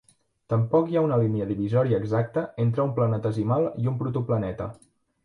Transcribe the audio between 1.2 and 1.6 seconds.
línia